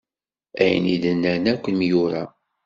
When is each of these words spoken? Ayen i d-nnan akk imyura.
Ayen 0.61 0.85
i 0.93 0.95
d-nnan 1.03 1.43
akk 1.53 1.63
imyura. 1.71 2.23